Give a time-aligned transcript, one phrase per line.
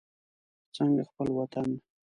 [0.75, 1.67] څنګه خپل وطن.